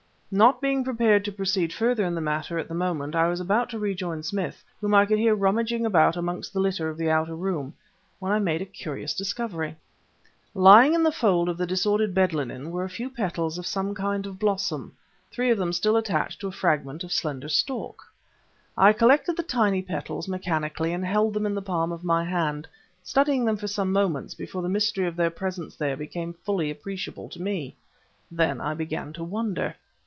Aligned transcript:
Not 0.33 0.61
being 0.61 0.85
prepared 0.85 1.25
to 1.25 1.31
proceed 1.33 1.73
further 1.73 2.05
in 2.05 2.15
the 2.15 2.21
matter 2.21 2.57
at 2.57 2.69
the 2.69 2.73
moment 2.73 3.15
I 3.17 3.27
was 3.27 3.41
about 3.41 3.69
to 3.71 3.77
rejoin 3.79 4.23
Smith, 4.23 4.63
whom 4.79 4.93
I 4.95 5.05
could 5.05 5.17
hear 5.19 5.35
rummaging 5.35 5.85
about 5.85 6.15
amongst 6.15 6.53
the 6.53 6.61
litter 6.61 6.87
of 6.87 6.97
the 6.97 7.09
outer 7.09 7.35
room, 7.35 7.73
when 8.17 8.31
I 8.31 8.39
made 8.39 8.61
a 8.61 8.65
curious 8.65 9.13
discovery. 9.13 9.75
Lying 10.55 10.93
in 10.93 11.05
a 11.05 11.11
fold 11.11 11.49
of 11.49 11.57
the 11.57 11.67
disordered 11.67 12.13
bed 12.13 12.31
linen 12.33 12.71
were 12.71 12.85
a 12.85 12.89
few 12.89 13.09
petals 13.09 13.57
of 13.57 13.67
some 13.67 13.93
kind 13.93 14.25
of 14.25 14.39
blossom, 14.39 14.95
three 15.33 15.51
of 15.51 15.57
them 15.57 15.73
still 15.73 15.97
attached 15.97 16.39
to 16.39 16.47
a 16.47 16.51
fragment 16.53 17.03
of 17.03 17.11
slender 17.11 17.49
stalk. 17.49 18.01
I 18.77 18.93
collected 18.93 19.35
the 19.35 19.43
tiny 19.43 19.81
petals, 19.81 20.29
mechanically, 20.29 20.93
and 20.93 21.05
held 21.05 21.33
them 21.33 21.45
in 21.45 21.55
the 21.55 21.61
palm 21.61 21.91
of 21.91 22.05
my 22.05 22.23
hand 22.23 22.69
studying 23.03 23.43
them 23.43 23.57
for 23.57 23.67
some 23.67 23.91
moments 23.91 24.33
before 24.33 24.61
the 24.61 24.69
mystery 24.69 25.07
of 25.07 25.17
their 25.17 25.29
presence 25.29 25.75
there 25.75 25.97
became 25.97 26.31
fully 26.33 26.71
appreciable 26.71 27.27
to 27.31 27.41
me. 27.41 27.75
Then 28.31 28.61
I 28.61 28.73
began 28.73 29.11
to 29.11 29.25
wonder. 29.25 29.75